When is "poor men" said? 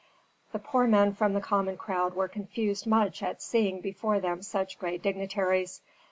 0.57-1.13